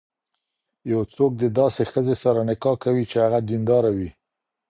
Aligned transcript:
يو 0.91 1.01
څوک 1.15 1.31
د 1.37 1.43
داسي 1.57 1.83
ښځي 1.91 2.15
سره 2.23 2.39
نکاح 2.49 2.75
کوي، 2.83 3.03
چي 3.11 3.17
هغه 3.25 3.39
دينداره 3.49 3.89
وي 3.97 4.09